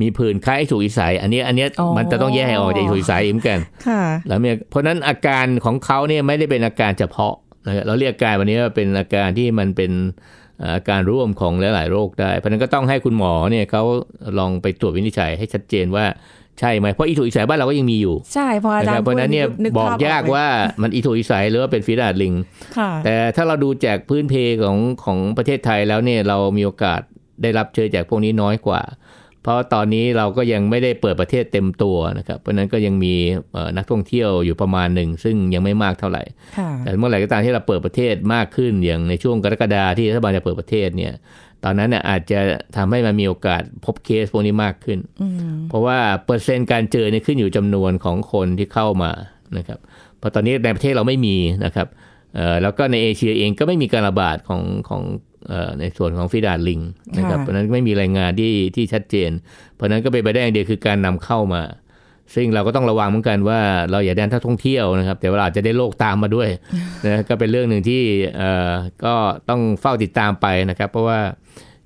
[0.00, 7.34] มีผื่นคล้ายสุกอีใสอันนี้อันนี้อ๋อมันจะต้องแยกออกจากสุกอีใสอีกเหมือนกันค่ะ แล้วเนี่ยเพราะฉะนั้นอาการของเขาเนี่ยไม่ได้เป็นอาการเฉพาะ
[7.66, 9.92] นะครับเราเรียกอาการวันนี้ว่าเป็นอาการที่มันเป็น
[10.58, 13.82] เอ่ออาการร่วมของหลายๆโรคได้ เพราะฉะนั้นก็ต้องให้คุณหมอเนี่ยเขา
[14.38, 16.04] ลองไปตรวจวินิจฉัยให้ชัดเจนว่า
[16.60, 20.46] ใช่ไหมเพราะอีถูกอีสายบ้านเราก็ยังมีอยู่ ใช่พออานะจารครับย์เพราะฉะนั้นเนี่ยพูดบอกภพยากเลยว่า
[20.82, 22.34] มันอีถูกอีสายหรือว่าเป็นฟีดาดลิง
[22.78, 24.34] ค่ะแต่ถ้าเราดูจากพื้นเพ
[24.64, 27.00] ของของประเทศไทยแล้วเนี่ยเรามีโอกาส
[27.42, 28.80] ได้รับเชื้อจากพวกนี้น้อยกว่า
[29.46, 33.14] เพราะตอนนี้เราก็ยังไม่ได้เปิดประเทศเต็มตัวนะครับ เพราะฉะนั้นก็ยังมี
[33.52, 36.22] เอ่อนักท่องเที่ยวอยู่ประมาณหนึ่ง ซึ่งยังไม่มากเท่าไหร่
[36.58, 41.12] ค่ะแต่เมื่อไหร่ก็ตามที่เราเปิดประเทศมากขึ้นอย่างในช่วงกรกฎาที่รัฐบาลจะเปิดประเทศเนี่ย
[41.64, 42.40] ตอนนั้นเนี่ยอาจจะ
[42.76, 49.12] ทำให้มันมีโอกาสพบเคสพวกนี้มากขึ้นอืมเพราะว่าเปอร์เซ็นต์การเจอเนี่ยขึ้นอยู่จำนวนของคนที่เข้ามา
[49.58, 49.78] นะครับ
[50.18, 51.86] เพราะตอนนี้ในประเทศเราไม่มีนะครับ
[52.34, 55.02] เอ่อแล้วก็ในเอเชียเองก็ไม่มีการระบาดของของ
[55.35, 55.35] เอ่อ
[55.80, 56.80] ในส่วนของฟีดาดลิง
[57.18, 59.30] นะครับค่ะเพราะฉะนั้นไม่มีรายงานที่ที่ชัดเจน
[59.74, 61.62] เพราะฉะนั้นก็เป็นไปได้อย่างเดียวคือการนำเข้ามา
[62.34, 66.48] ซึ่งเราก็ต้องระวังเหมือนกันว่าเราอย่าได้นักท่องเที่ยวนะครับ แต่ว่าอาจจะได้โรคตามมาด้วย
[67.06, 68.02] นะก็เป็นเรื่องหนึ่งที่
[68.36, 68.72] เอ่อ
[69.04, 69.14] ก็
[69.48, 71.20] ต้องเฝ้าติดตามไปนะครับ เพราะว่า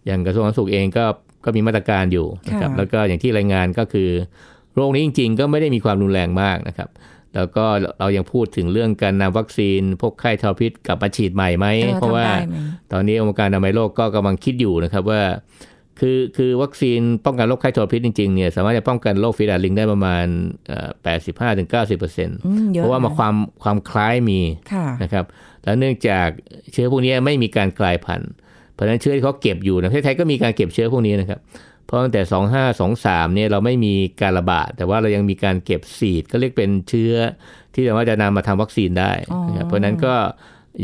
[0.06, 1.04] อย่างกระทรวงสาธารณสุขเองก็
[1.44, 4.08] ก็มีมาตรการอยู่นะครับค่ะแล้วก็อย่างที่รายงานก็คือ
[4.76, 6.88] โรคนี้จริง ๆ ก็ไม่ได้มีความรุนแรงมากนะครับ
[7.36, 7.64] แล้วก็
[8.00, 12.56] เรายังพูดถึงเรื่องการนำวัคซีน พวกไข้ทรพิษกลับมาฉีดใหม่ไหมออเพราะว่าทำได้ไหม
[12.92, 15.22] ตอนนี้องค์การอนามัยโลกก็กำลังคิดอยู่นะครับว่า
[16.00, 20.26] คือคือวัคซีนป้องกันโรคไข้ทรพิษจริงๆเนี่ยสามารถจะป้องกันโรคฟีดาดลิงได้ประมาณ
[21.02, 24.40] แปดสิบห้าถึงเก้าสิบเปอร์เซ็นต์อืมเยอะเพราะว่ามาความความคล้ายมี
[24.72, 25.24] ค่ะนะครับ
[25.64, 26.28] แล้วเนื่องจาก
[26.72, 28.30] เชื้อพวกนี้ไม่มีการกลายพันธุ์
[28.74, 31.38] เพราะฉะนั้นเชื้อที่เขาเก็บอยู่ในประเทศไทยก็มีการเก็บเชื้อพวกนี้นะครับ
[31.90, 32.22] เพราะตั้งแต่
[32.56, 37.14] 25 23เนี่ยเราไม่มีการระบาด แต่ว่าเรายังมีการเก็บซีดก็เรียกเป็นเชื้อ
[37.74, 39.12] ที่สามารถจะนำมาทำวัคซีนได้
[39.48, 40.14] นะครับอ๋อเพราะฉะนั้นก็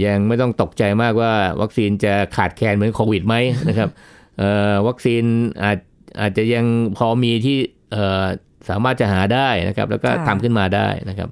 [0.04, 3.34] ยังไม่ต้องตกใจมากว่าวัคซีนจะขาดแคลนเหมือนโควิดไหม
[3.68, 3.90] นะครับ
[4.38, 5.22] เอ่อวัคซีน
[5.64, 5.78] อาจ
[6.20, 6.66] อาจจะยัง
[6.96, 7.58] พอมีที่
[7.92, 8.24] เอ่อ
[8.68, 11.28] สามารถจะหาได้นะครับ แล้วก็ค่ะทำขึ้นมาได้นะครับ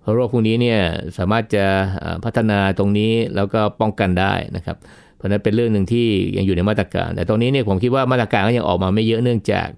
[0.00, 0.80] เพราะโรคพวกนี้เนี่ย
[1.18, 1.66] สามารถจะ
[1.98, 4.76] เอ่อพัฒนาตรงนี้แล้วก็ป้องกันได้นะครับ
[5.18, 9.68] เพราะฉะนั้นเป็นเรื่องหนึ่งที่ยังอยู่ในมาตรการ แต่ตรงนี้เนี่ยผมคิดว่ามาตรการก็ยังออกมาไม่เยอะเนื่องจาก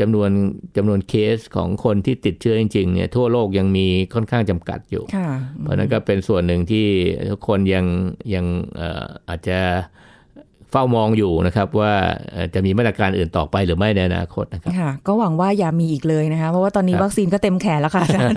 [0.00, 0.30] จำนวน
[0.76, 5.28] จำนวนเคสของคนที่ติดเชื้อจริงๆเนี่ยทั่วโลกยังมีค่อนข้างจำกัดอยู่ค่ะ
[5.60, 6.86] เพราะฉะนั้นก็เป็นส่วนหนึ่งที่
[7.30, 7.86] ทุกคนยัง
[8.34, 9.58] ยังเอ่ออาจจะ
[10.74, 11.92] เฝ้ามองอยู่นะครับว่า
[12.32, 18.36] เอ่อจะมีมาตรการอื่นต่อไปหรือไม่ในอนาคตนะครับค่ะก็หวังว่าอย่ามีอีกเลยนะคะเพราะว่าตอนนี้ครับวัคซีนก็เต็มแขนแล้วค่ะอาจารย์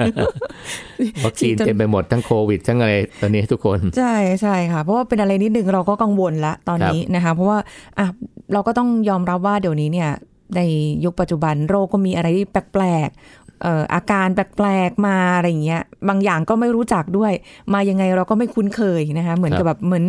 [1.25, 7.57] วัคซีนเต็มไปหมดทั้งโควิด ทั้งอะไรตอนนี้ทุกคน ใช่ใช่ค่ะ เพราะว่าเป็นอะไรนิดนึงเราก็กังวลละตอนนี้นะคะเพราะว่า
[7.97, 8.05] อะ
[8.53, 10.09] เราก็ต้องยอมรับว่าเดี๋ยวนี้เนี่ย
[10.55, 10.61] ใน
[11.05, 17.33] ยุคปัจจุบันโรคก็มีอะไรที่แปลกๆเอ่ออาการแปลกๆมาอะไรเงี้ย บางอย่างก็ไม่รู้จักด้วย
[17.73, 20.03] มายังไงเราก็ไม่คุ้นเคยนะคะ เหมือนกับแบบเหมือน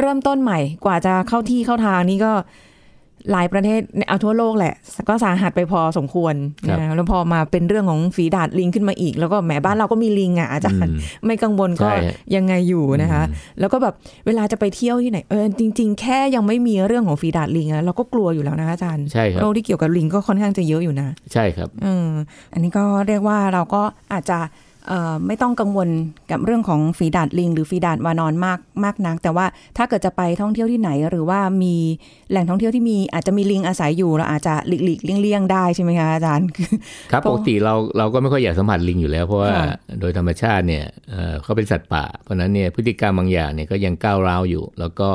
[0.00, 2.32] เริ่มต้นใหม่ กว่าจะเข้าที่เข้าทางนี่ก็
[3.32, 4.74] หลายประเทศเอาทั่วโลกแหละ
[5.08, 6.34] ก็สาหัสไปพอสมควร
[6.68, 13.22] ครับนะแล้วพอมาเป็นเรื่องของฝีดาดลิงขึ้นมาอีก แล้วก็แหมบ้านเราก็มีลิงอะอาจารย์อืมไม่กังวลก็ใช่ฮะยังไงอยู่นะคะ
[13.60, 13.94] แล้วก็แบบ
[14.26, 22.08] เวลาจะไปเที่ยวที่ไหนเออจริง ๆ แค่ยังไม่มีเรื่องของฝีดาดลิงอะเราก็กลัวอยู่แล้วนะอาจารย์ใช่ครับโรคที่เกี่ยวกับลิงก็ค่อนข้างจะเยอะอยู่นะ ใช่ครับเออ
[22.52, 24.69] อันนี้ก็เรียกว่าเราก็อาจจะเอ่อ
[25.26, 25.88] ไม่ต้องกังวล
[26.30, 31.74] กับเรื่องของฝีดาดลิง หรือฝีดาดวานอนมากมากนัก แต่ว่าถ้าเกิดจะไปท่องเที่ยวที่ไหน หรือว่ามี
[32.30, 36.46] แหล่งท่องเที่ยวที่มีอาจจะมีลิงอาศัยอยู่เราอาจจะหลีกหลีกเลี่ยงๆได้ใช่ไหมคะอาจารย์
[37.12, 39.54] ครับปกติเราเราก็ไม่ค่อยอยากสัมผัสลิงอยู่แล้ว เพราะว่า
[40.00, 40.84] โดยธรรมชาติเนี่ย
[41.42, 45.10] เขาเป็นสัตว์ป่า เพราะนั้นเนี่ยพฤติกรรมบางอย่างเนี่ยก็ยังก้าวร้าวอยู่ แล้วก็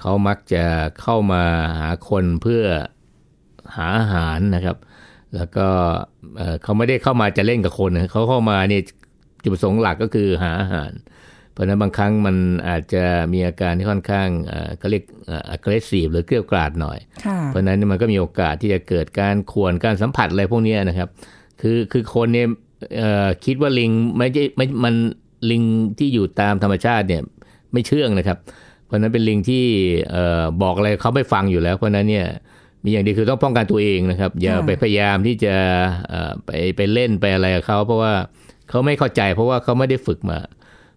[0.00, 0.64] เขามักจะ
[1.00, 1.42] เข้ามา
[1.78, 2.62] หาคนเพื่อ
[3.76, 4.76] หาอาหารนะครับ
[5.34, 5.68] แล้วก็
[6.38, 8.82] เอ่อเขาไม่ได้เข้ามาจะเล่นกับคนนะเขาเข้ามาเนี่ย
[9.42, 10.92] จุดประสงค์หลักก็คือหาอาหาร
[11.52, 12.36] เพราะฉะนั้นบางครั้งมัน
[12.68, 21.08] อาจจะมีอาการที่ค่อนข้างเอ่อเขาเรียกเอ่อ aggressive หรือเกรี้ยวกราดหน่อยค่ะเพราะฉะนั้นมันก็มีโอกาสที่จะเกิดการขวนการสัมผัสอะไรพวกเนี้ยนะครับ
[21.60, 22.48] คือคือคนเนี่ย
[22.98, 24.94] เอ่อคิดว่าลิงไม่ใช่ไม่มัน
[25.50, 25.62] ลิง
[25.98, 27.22] ที่อยู่ตามธรรมชาติเนี่ย
[27.72, 28.38] ไม่เชื่องนะครับ
[28.86, 29.64] เพราะฉะนั้นเป็นลิงที่
[30.10, 32.26] เอ่อบอกอะไรเขาไม่ฟังอยู่แล้ว เพราะฉะนั้นเนี่ย
[32.84, 35.54] มีอย่างเดียวคือต้องป้องกันตัวเองนะครับ อย่าค่ะไปพยายามที่จะ
[36.08, 38.12] เอ่อไปไปเล่นไปอะไรกับเขาเพราะว่า
[38.68, 40.38] เขาไม่เข้าใจเพราะว่าเขาไม่ได้ฝึกมา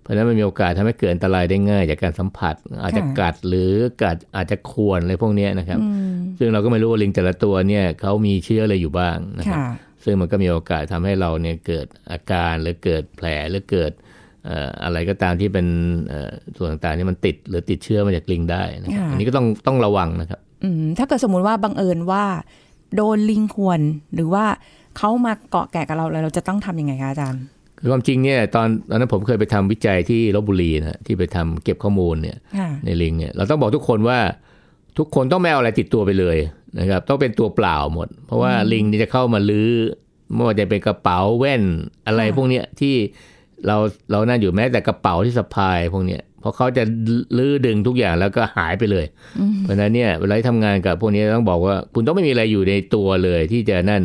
[0.01, 3.71] เพราะฉะนั้นมันมีโอกาสทำให้เกิดอันตรายได้ง่าย จากการสัมผัส อาจจะกัดหรือ
[4.03, 9.67] กัดอาจจะข่วนอะไรพวกเนี้ยนะครับอืมซึ่งเราก็ไม่รู้ว่าลิงแต่ละตัวเนี่ยเขามีเชื้ออะไรอยู่บ้างนะครับค่ะ
[10.03, 13.91] ซึ่งมันก็มีโอกาสทำให้เราเนี่ยเกิดอาการหรือเกิดแผลหรือเกิด
[14.45, 15.67] เอ่ออะไรก็ตามที่เป็น
[16.09, 20.52] เอ่อส่วนต่างๆที่มันติดหรือติดเชื้อมาจากลิงได้นะครับค่ะอันนี้ก็ต้องต้องระวังนะครับอืม
[20.97, 22.23] ถ้าเกิดสมมุติว่าบังเอิญว่า
[22.95, 23.79] โดนลิงควร
[24.13, 24.45] หรือว่า
[24.97, 27.43] เขามาเกาะแกะกับเราเลยเราจะต้องทำยังไงคะอาจารย์
[27.79, 34.19] คือความจริงเนี่ยตอนตอนนั้นผมเคยไปทำวิจัยที่ลบบุรีนะที่ไปทำเก็บข้อมูลเนี่ยค่ะในลิงเนี่ยเราต้องบอกทุกคนว่า
[34.97, 36.37] ทุกคนต้องไม่เอาอะไรติดตัวไปเลย
[36.79, 39.69] นะครับต้องเป็นตัวเปล่าหมด เพราะว่าลิงนี่จะเข้ามาลื้อ
[40.33, 41.63] ไม่ว่าจะเป็นกระเป๋าแว่น
[42.05, 42.95] อะไรค่ะพวกเนี้ยที่
[43.67, 43.77] เรา
[44.11, 46.83] เรานั่นอยู่แม้แต่กระเป๋าที่สะพายพวกเนี้ย เพราะเขาจะ
[47.37, 49.05] ลื้อดึงทุกอย่างแล้วก็หายไปเลย
[49.61, 54.03] เพราะฉะนั้นเนี่ยเวลาที่ทำงานกับพวกนี้ต้องบอกว่า คุณต้องไม่มีอะไรอยู่ในตัวเลยที่จะนั่น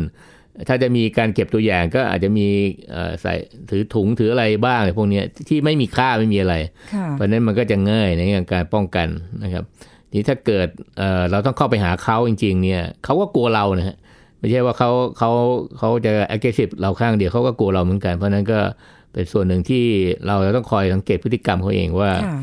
[0.67, 2.47] ถ้าจะมีการเก็บตัวอย่างก็อาจจะมี
[2.91, 3.33] เอ่อใส่
[3.69, 6.55] ถือถุงถืออะไรบ้างอะไรพวกเนี้ยที่ไม่มีค่าไม่มีอะไร
[6.93, 8.21] ค่ะเพราะฉะนั้นมันก็จะง่ายใน
[8.53, 9.07] การป้องกัน
[9.43, 9.63] นะครับ
[10.09, 13.97] ทีนี้ถ้าเกิดเอ่อเราต้องเข้าไปหาเขาจริง ๆ เนี่ยเขาก็กลัวเรานะฮะ
[14.39, 15.31] ไม่ใช่ว่าเขาเขา
[15.77, 18.59] เขาจะ aggressive เราข้างเดียวเขาก็กลัวเราเหมือนกัน เพราะฉะนั้นก็
[19.13, 19.83] เป็นส่วนหนึ่งที่
[20.27, 22.39] เราจะต้องคอยสังเกตพฤติกรรมเขาเองว่าค่ะ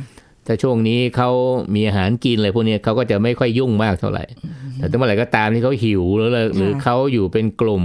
[0.46, 1.30] ถ้าช่วงนี้เขา
[1.74, 4.24] มีอาหารกินอะไรพวกเนี้ยเขาก็จะไม่ค่อยยุ่งมากเท่าไหร่
[4.78, 7.84] แต่ถ้าเมื่อไหร่ก็ตามที่เขาหิวหรือหรือเขาอยู่เป็นกลุ่ม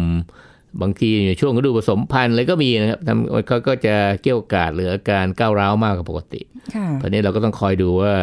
[0.81, 6.41] บางทีอยู่ช่วงฤดูผสมพันธุ์อะไรก็มีนะครับทำเขาก็จะเกี่ยวกาดหรืออาการก้าวร้าวมากกว่าปกติ
[6.75, 8.13] ค่ะตอนนี้เราก็ต้องคอยดูว่า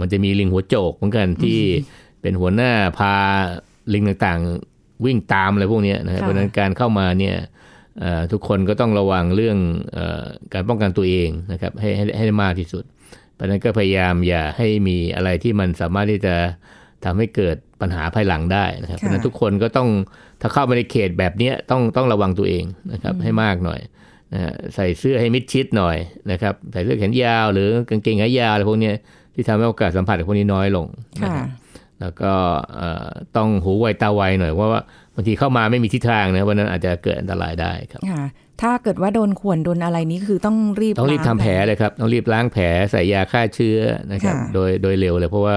[0.00, 1.60] มันจะมีลิงหัวโจกเหมือนกันที่
[2.20, 3.14] เป็นหัวหน้าพา
[3.92, 7.55] ลิงต่างๆ วิ่งตามอะไรพวกเนี้ยนะครับค่ะเพราะฉะนั้นการเข้ามาเนี่ยเอ่อ
[8.32, 9.58] ทุกคนก็ต้องระวังเรื่อง
[9.94, 12.84] เออการป้องกันตัวเองนะครับให้ให้ให้ได้มากที่สุด
[13.34, 16.34] เพราะฉะนั้นก็พยายามอย่าให้มีอะไรที่มันสามารถที่จะ
[17.04, 19.88] ทำให้เกิดปัญหาภายหลังได้นะครับเพราะฉะนั้นทุกคนก็ต้อง
[20.40, 23.80] ถ้าเข้ามาในเขตแบบเนี้ยต้องต้องระวังตัวเองนะครับให้มากหน่อย
[24.32, 25.96] นะฮะใส่เสื้อให้มิดชิดหน่อย
[26.30, 28.94] นะครับใส่เสื้อแขนยาวหรือกางเกงขายาวอะไรพวกเนี้ย
[29.34, 30.86] ที่ทำให้โอกาสสัมผัสกับพวกนี้น้อยลง
[31.22, 31.48] นะค่ะครับ
[32.00, 32.32] แล้วก็
[32.76, 34.80] เอ่อต้องหูไวตาไวหน่อยเพราะว่า
[35.14, 38.24] บางทีเข้ามาไม่มีทิศทางนะวันนั้นอาจจะเกิดอันตรายได้ครับค่ะ
[38.62, 43.78] ถ้าเกิดว่าโดนข่วนโดนอะไรนี้คือต้องรีบต้องรีบทำล้างแผลเลยครับต้องรีบล้างแผลใส่ยาฆ่าเชื้อ
[44.12, 45.56] นะครับค่ะโดยโดยเร็วเลยเพราะว่า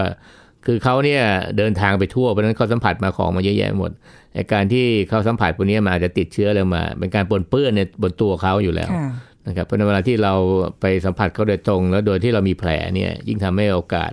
[0.65, 1.21] คือเขาเนี่ย
[1.57, 3.91] เดินทางไปทั่วเพราะฉะนั้นเขาสัมผัสมาของมาเยอะแยะหมด
[4.33, 9.09] ไอ้การที่เขาสัมผัสพวกนี้มาอาจจะติดเชื้ออะไรมา เป็นการปนเปื้อนในบนตัวเขาอยู่แล้วค่ะ
[9.47, 10.33] นะครับเพราะในเวลาที่เรา
[10.81, 14.11] ไปสัมผัสเขาโดยตรง แล้วโดยที่เรามีแผลเนี่ยยิ่งทำให้โอกาส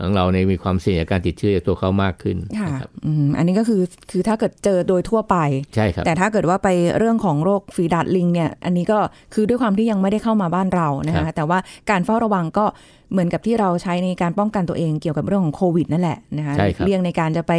[0.00, 5.36] ของเราในมีความเสี่ยงจากการติดเชื้อจากตัวเขามากขึ้นค่ะนะครับอืมอันนี้ก็คือคือถ้าเกิดเจอโดยทั่วไป
[5.74, 8.98] ใช่ครับแต่ถ้าเกิดว่าไปเรื่องของโรคฝีดาดลิงเนี่ย อันนี้ก็
[9.34, 11.58] คือด้วยความที่ยังไม่ได้เข้ามาบ้านเรานะครัคะบแต่ว่า
[11.90, 12.66] การเฝ้าระวังก็
[13.14, 17.52] เหมือนกับที่เราใช้ในการป้องกันตัวเองเกี่ยวกับเรื่องของโควิดนั่นแหละนะคะใช่ครับเลี่ยงในการจะไป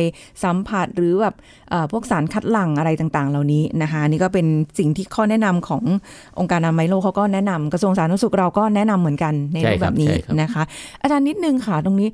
[0.43, 1.35] สัมผัสหรือแบบ
[1.69, 4.47] เอ่อพวกสารคัดหลั่งอะไรต่างๆ เหล่านี้นะคะอันนี่ก็เป็น
[4.79, 5.83] สิ่งที่ข้อแนะนำของ
[6.39, 10.63] องค์การอนามัยโลกเขาก็แนะนำกระทรวงสาธารณสุขเราก็แนะนำเหมือนกันในใช่รูปคแบรับบนี้ใช่ครับนะคะ
[11.01, 12.09] อาจารย์นิดนึงค่ะตรงนี้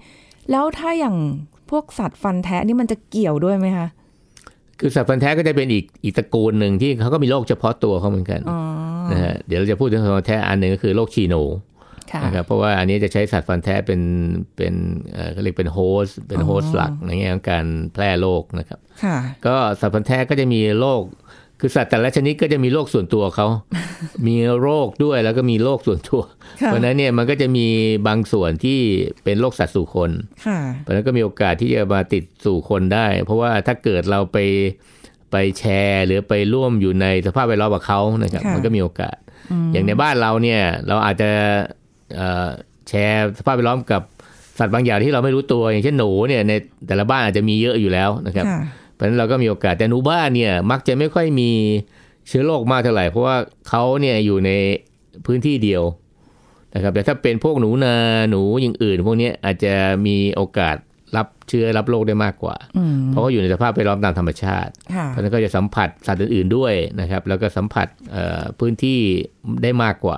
[0.52, 1.16] แล้วถ้าอย่าง
[1.70, 3.88] พวกสัตว์ฟันแทะนี่มันจะเกี่ยวด้วยไหมคะ
[4.80, 8.60] คือสัตว์พันธุ์แท้ก็จะเป็นอีกอีกตระกูลหนึ่งที่เขาก็มีโรคเฉพาะตัวเขาเหมือนกันอ๋อ
[9.12, 11.71] นะฮะเดี๋ยวเราจะพูดถึงสัตว์พันธุ์แท้อันหนึ่งก็คือโรคชีโนค่ะ
[12.24, 14.02] นะครับเพราะว่าอันนี้จะใช้สัตว์ฟันธุ์แท้เป็น
[14.58, 14.74] เป็น
[15.14, 21.04] เอ่อเขาเรียกเป็น host เป็น host หลักในแง่ของการแพร่โรคนะครับค่ะก็สัตว์พันธุ์แท้ก็จะมีโรค
[21.64, 23.48] คือสัตว์แต่ละชนิดก็จะมีโรคส่วนตัวเขา
[24.28, 26.22] มีโรคด้วยแล้วก็มีโรคส่วนตัว
[26.62, 27.68] ค่ะเพราะฉะนั้นเนี่ยมันก็จะมี
[28.08, 28.80] บางส่วนที่
[29.24, 30.12] เป็นโรคสัตว์สู่คน
[30.48, 34.38] ค่ะเพราะฉะนั้นก็มีโอกาสที่จะมาติดสู่คนได้ เพราะว่าถ้าเกิดเราไป
[35.32, 39.18] ไปแชร์ หรือไปร่วมอยู่ในสภาพแวดล้อมกับเขานะครับค่ะมันก็มีโอกาส
[39.74, 41.81] อย่างในบ้านเราเนี่ยเราอาจจะเอ่อ
[42.90, 44.02] แชร์สภาพแวดล้อมกับ
[44.60, 46.54] สัตว์บางอย่างที่เราไม่รู้ตัวอย่างเช่นหนูเนี่ยใน
[46.88, 48.62] แต่ละบ้านอาจจะมีเยอะอยู่แล้วนะครับค่ะ
[48.94, 51.50] เพราะฉะนั้นเราก็มีโอกาสแต่หนูบ้านเนี่ยมักจะไม่ค่อยมี
[52.28, 53.38] เชื้อโรคมากเท่าไหร่ เพราะว่า
[53.70, 54.52] เขาเนี่ยอยู่ใน
[55.26, 55.84] พื้นที่เดียว
[56.76, 57.96] นะครับแต่ถ้าเป็นพวกหนูนา
[58.30, 59.74] หนูอย่างอื่น พวกเนี้ยอาจจะ
[60.06, 60.76] มีโอกาส
[61.18, 69.00] รับเชื้อรับโรคได้มากกว่าอืมเพราะเขาอยู่ในสภาพแวดล้อมตามธรรมชาติค่ะเพราะฉะนั้นก็จะสัมผัสสัตว์อื่นๆด้วยนะครับ แล้วก็สัมผัสเอ่อพื้นที่
[69.64, 70.16] ได้มากกว่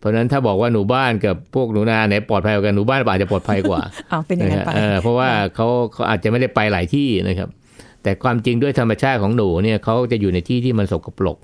[0.00, 7.48] เพราะฉะนั้นถ้าบอกว่าหนูบ้านกับพวกหนูนาไหนปลอดภัยกว่ากันหนูบ้านอาจจะปลอดภัยกว่าเอาเป็นอย่างนั้นไปะฮะเออเพราะว่าเขาเขาอาจจะไม่ได้ไปหลายที่นะครับ
[8.02, 11.38] แต่ความจริงด้วยธรรมชาติของหนูเนี่ยเขาจะอยู่ในที่ที่มันสกปรก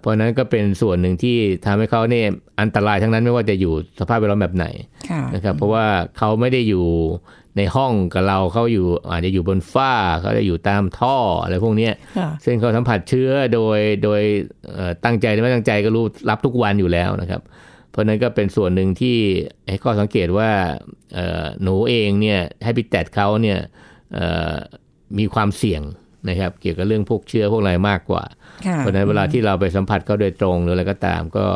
[0.00, 2.26] เพราะฉะนั้นก็เป็นส่วนหนึ่งที่ทำให้เขาเนี่ย
[2.60, 4.66] อันตรายทั้งนั้นไม่ว่าจะอยู่สภาพแวดล้อมแบบไหน
[5.10, 5.84] ค่ะนะครับ เพราะว่า
[6.18, 6.84] เขาไม่ได้อยู่
[7.56, 14.22] ในห้องกับเราเขาอยู่อาจจะอยู่บนฝ้าเขาจะอยู่ตามท่ออะไรพวกเนี้ยค่ะซึ่งเขาสัมผัสเชื้อโดยโดย
[14.74, 17.40] เอ่อตั้งใจหรือไม่ตั้งใจก็รู้รับทุกวันอยู่แล้วนะครับ
[17.92, 19.16] เพราะฉะนั้นก็เป็นส่วนหนึ่งที่
[19.68, 20.50] ให้ข้อสังเกตว่า
[21.14, 23.58] เอ่อหนูเองเนี่ยให้พิแตดเขาเนี่ย
[24.14, 24.54] เอ่อ
[25.18, 25.82] มีความเสี่ยง
[26.28, 28.24] นะครับ เกี่ยวกับเรื่องพวกเชื้อพวกอะไรมากกว่า
[28.66, 31.46] ค่ะเพราะฉะนั้นเวลาที่เราไปสัมผัสเขาโดยตรงหรืออะไรก็ตามก็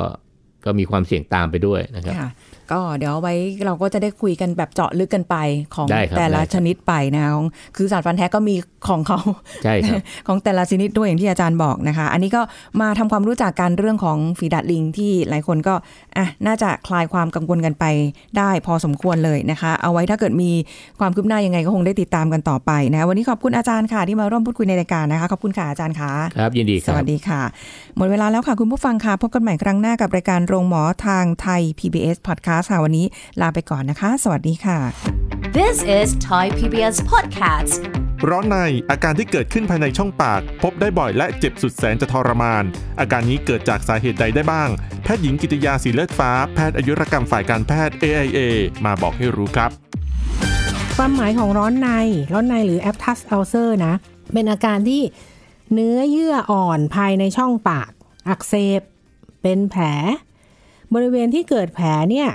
[0.64, 2.30] ก็มีความเสี่ยงตามไปด้วยนะครับค่ะ
[2.72, 3.34] ก็เดี๋ยวเอาไว้
[3.66, 5.36] เราก็จะได้คุยกันแบบเจาะลึกกันไป
[5.74, 8.54] ของได้ครับแต่ละได้ครับชนิดไปนะคะของคือสัตว์ฟันแท้ก็มี
[8.88, 9.18] ของเขา
[9.64, 12.42] ใช่ครับของแต่ละชนิดด้วยอย่างที่อาจารย์บอกนะคะ อันนี้ก็
[12.80, 15.74] มาทำความรู้จักกันเรื่องของฝีดาดลิงที่หลายคนก็
[16.16, 17.84] อะน่าจะคลายความกังวลกันไป
[18.38, 20.50] ได้พอสมควรเลยนะคะ เอาไว้ถ้าเกิดมี
[21.00, 27.42] ความคืบหน้ายังไงก็คงได้ติดตามกันต่อไปนะคะวันนี้ขอบคุณอาจารย์ค่ะที่มาร่วมพูดคุยในรายการนะคะขอบคุณค่ะอาจารย์ค่ะครับยินดีคสรับวัสดีค่ะ
[27.96, 33.06] หมดเวลาแล้วค่ะคุณผู้ฟังค่ะพบกันใหม่ครั้งหน้ากับรายการโรงหมอทางไทย PBS Podcast ค่ะวันนี้
[33.40, 34.78] ลาไปก่อนนะคะ สวัสดีค่ะ
[35.58, 37.74] This is Thai PBS Podcast.
[38.28, 38.58] ร้อนใน
[38.90, 42.64] อาการที่เกิดขึ้นภายในช่องปาก พบได้บ่อยและเจ็บสุดแสนจะทรมาน
[43.00, 44.68] อาการนี้เกิดจากสาเหตุใดได้บ้าง
[45.02, 48.38] แพทย์หญิงกิติยาสีเลือดฟ้า แพทย์อายุรกรรมฝ่ายการแพทย์ AIA
[48.84, 49.70] มาบอกให้รู้ครับ
[50.96, 51.88] ความหมายของร้อนใน
[52.32, 53.94] ร้อนในหรือ aptus ulcer นะ
[54.32, 55.02] เป็นอาการที่
[55.72, 57.90] เนื้อเยื่ออ่อนภายในช่องปาก
[58.28, 58.80] อักเสบ
[59.42, 59.82] เป็นแผล
[60.94, 62.28] บริเวณที่เกิดแผลเนี่ย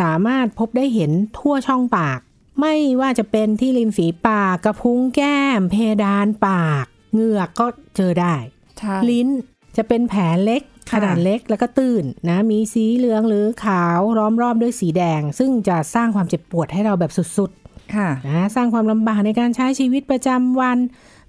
[0.00, 2.18] สามารถพบได้เห็นทั่วช่องปาก
[2.60, 8.34] ไม่ว่าจะเป็นที่ริมฝีปากกระพุ้งแก้ม เพดานปาก เหงือกก็เจอได้
[8.78, 9.28] ใช่ลิ้น
[9.76, 17.50] จะเป็นแผลเล็กขค่ะนาดเล็กแล้วก็ตื้นนะมีสีเหลืองหรือขาวล้อมรอบด้วยสีแดง ซึ่งจะสร้างความเจ็บปวดให้เราแบบสุด
[17.94, 20.78] ค่ะๆนะสร้างความลำบากในการใช้ชีวิตประจำวัน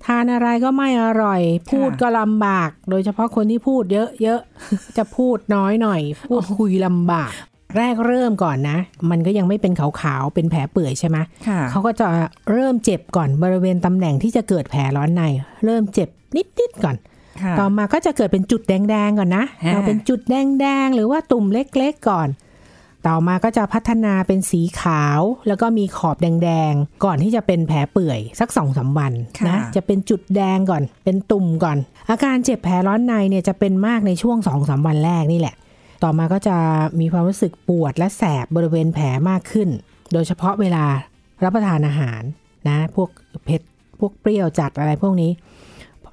[0.05, 3.83] ทานอะไรก็ไม่อร่อย พูดก็ลำบาก โดยเฉพาะคนที่พูด
[4.21, 7.31] เยอะๆจะพูดน้อยหน่อย พูดคุยลำบาก
[7.77, 8.77] แรกเริ่มก่อนนะ
[9.09, 12.07] มันก็ยังไม่เป็นขาวๆ เป็นแผลเปื่อยใช่ไหมค่ะเขาก็จะ
[12.51, 15.23] เริ่มเจ็บก่อนบริเวณตำแหน่งที่จะเกิดแผลร้อนใน
[15.65, 16.95] เริ่มเจ็บนิดๆก่อน
[17.41, 22.29] ค่ะต่อมาก็จะเกิดเป็นจุดแดงๆก่อนนะฮะเราเป็นจุดแดงๆ หรือว่าตุ่มเล็กๆก่อน
[23.07, 29.13] ต่อมาก็จะพัฒนาเป็นสีขาว แล้วก็มีขอบแดงๆ ก่อนที่จะเป็นแผลเปื่อยสักสองสามวัน
[29.47, 31.77] นะ จะเป็นจุดแดงก่อน เป็นตุ่มก่อน
[32.09, 35.55] อาการเจ็บแผลร้อนในเนี่ยจะเป็นมากในช่วงสองสามวันแรกนี่แหละ
[36.03, 36.57] ต่อมาก็จะ
[36.99, 39.69] มีความรู้สึกปวดและแสบบริเวณแผลมากขึ้น
[40.13, 40.85] โดยเฉพาะเวลา
[41.43, 42.21] รับประทานอาหาร
[42.67, 43.09] นะ พวก
[43.45, 43.61] เผ็ด
[43.99, 45.31] พวกเปรี้ยวจัดอะไรพวกนี้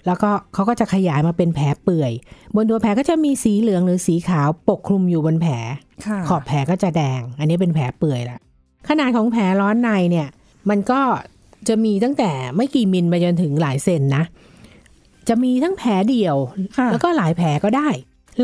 [0.06, 2.12] แล้วก็เขาก็จะขยายมาเป็นแผลเปื่อย
[2.54, 5.54] บนตัวแผลก็จะมีสีเหลืองหรือสีขาวปกคลุมอยู่บนแผล
[6.06, 8.38] ค่ะขอบแผลก็จะแดง อันนี้เป็นแผลเปื่อยละ
[8.88, 10.28] ขนาดของแผลร้อนในเนี่ย
[10.70, 11.00] มันก็
[11.68, 14.24] จะมีตั้งแต่ไม่กี่มิลไปจนถึงหลายเซนนะ
[15.28, 16.36] จะมีทั้งแผลเดี่ยว
[16.78, 17.88] ค่ะแล้วก็หลายแผลก็ได้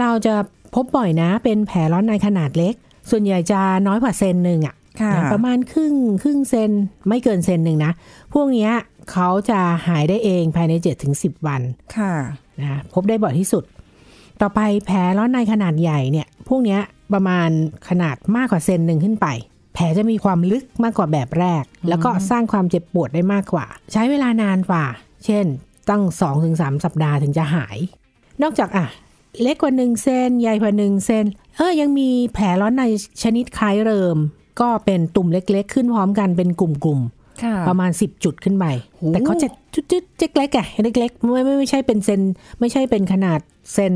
[0.01, 0.35] เราจะ
[0.75, 2.75] พบบ่อยนะ เป็นแผลร้อนในขนาดเล็ก
[3.11, 6.71] ส่วนใหญ่จะน้อยกว่าเซนหนึ่งอะค่ะนะประมาณครึ่งครึ่งเซน
[7.09, 7.93] ไม่เกินเซนหนึ่งนะ
[8.35, 8.73] พวกเนี้ย
[9.13, 10.73] เขาจะหายได้เองภายใน
[11.11, 11.63] 7-10 วัน
[11.97, 12.15] ค่ะ
[12.61, 13.65] นะพบได้บ่อยที่สุด
[14.41, 16.81] ต่อไปแผลร้อนในขนาดใหญ่เนี่ย พวกเนี้ย
[17.13, 17.49] ประมาณ
[17.89, 19.27] ขนาดมากกว่าเซนหนึ่งขึ้นไป
[19.75, 24.85] แผลจะมีความลึกมากกว่าแบบแรก แล้วก็สร้างความเจ็บปวดได้มากกว่า ใช้เวลานานกว่า
[25.25, 25.45] เช่น
[25.91, 26.03] ตั้ง
[26.43, 27.77] 2-3 สัปดาห์ถึงจะหาย
[28.43, 28.87] นอกจากอะ
[29.41, 31.25] เล็กกว่าหนึ่งเซนใหญ่กว่าหนึ่งเซน
[31.57, 32.85] เออยังมีแผลร้อนใน
[33.23, 34.17] ชนิดคล้ายเริม
[34.61, 38.67] ก็เป็นตุ่มเล็กๆ ขึ้นพร้อมกันเป็นกลุ่มๆค่ะประมาณ 10 จุดขึ้นไป
[38.97, 40.67] โอ้แต่เขาจะจุดๆเล็กๆอะ
[40.99, 42.21] เล็กๆไม่ไม่ไม่ใช่เป็นเซน
[42.61, 43.41] ไม่ใช่เป็นขนาด
[43.73, 43.95] เซน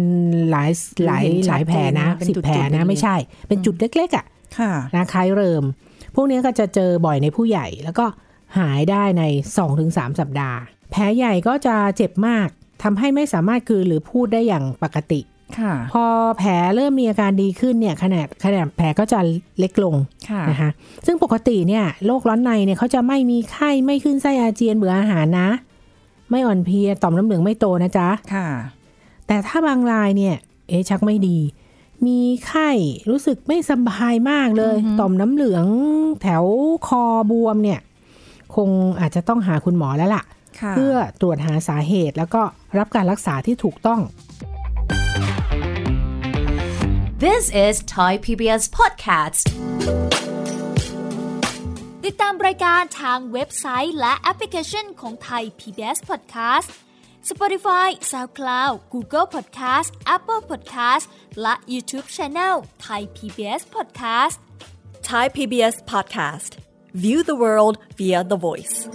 [0.51, 0.71] หลาย
[1.07, 3.17] หลายเห็นหชัดลายแผลนะเจนนะเป็นสิบจุดๆแผลอย่างนี้นะไม่ใช่
[3.49, 4.25] เป็นจุดเล็กๆอะ
[4.59, 5.63] ค่ะนะคล้ายเริม
[6.15, 8.07] พวกนี้ก็จะเจอบ่อยในผู้ใหญ่แล้วก็
[8.59, 9.23] หายได้ใน
[9.71, 10.59] 2-3 สัปดาห์
[10.91, 12.49] แผลใหญ่ก็จะเจ็บมาก
[12.83, 15.21] ทำให้ไม่สามารถกลืนหรือพูดได้อย่างปกติ
[15.59, 16.05] ค่ะพอ
[16.39, 19.19] แผลเริ่มมีอาการดีขึ้นเนี่ยขนาดขนาดแผลก็จะ
[19.59, 19.95] เล็กลง
[20.31, 20.71] ค่ะนะคะ
[21.07, 25.49] ซึ่งปกติเนี่ยโรคร้อนในเนี่ยเขาจะไม่มีไข้ไม่ขึ้นไส้อาเจียนเบื่ออาหารนะ
[26.31, 28.49] ไม่อ่อนเพลียต่อมน้ำเหลืองไม่โตนะจ๊ะค่ะ
[29.27, 30.35] แต่ถ้าบางรายเนี่ย
[30.69, 31.39] เอ๊ะชักไม่ดี
[32.07, 32.71] มีไข้
[33.11, 35.67] รู้สึกไม่สบายมากเลย ต่อมน้ำเหลือง
[36.23, 36.45] แถว
[36.87, 37.81] คอบวมเนี่ย
[38.55, 38.69] คง
[39.01, 40.36] อาจจะต้องหาคุณหมอแล้วล่ะค่ะ
[40.77, 42.43] เพื่อตรวจหาสาเหตุ แล้วก็
[42.79, 44.01] รับการรักษาที่ถูกต้อง
[47.25, 49.43] This is Thai PBS Podcast
[52.05, 56.69] ติดตามรายการทางเว็บไซต์และแอปพลิเคชันของไทย PBS Podcast
[57.31, 61.05] Spotify SoundCloud Google Podcast Apple Podcast
[61.43, 64.37] และ YouTube Channel ไทย PBS Podcast
[65.11, 66.57] Thai PBS Podcast.
[66.93, 68.89] View the world via the voice.